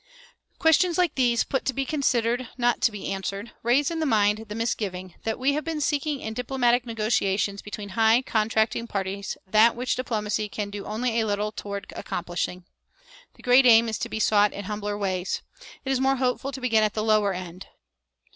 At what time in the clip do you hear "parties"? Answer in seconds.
8.87-9.37